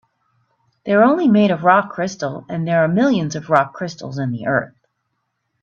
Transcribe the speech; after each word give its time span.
They're 0.83 1.03
only 1.03 1.27
made 1.27 1.51
of 1.51 1.63
rock 1.63 1.91
crystal, 1.91 2.43
and 2.49 2.67
there 2.67 2.83
are 2.83 2.87
millions 2.87 3.35
of 3.35 3.51
rock 3.51 3.73
crystals 3.75 4.17
in 4.17 4.31
the 4.31 4.47
earth. 4.47 4.73